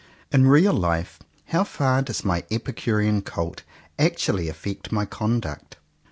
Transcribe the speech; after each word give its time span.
In 0.31 0.47
real 0.47 0.73
life, 0.73 1.19
how 1.49 1.63
far 1.63 2.01
does 2.01 2.25
my 2.25 2.43
epicurean 2.49 3.21
cult 3.21 3.61
actually 4.01 4.49
affect 4.49 4.91
my 4.91 5.05
conduct 5.05 5.75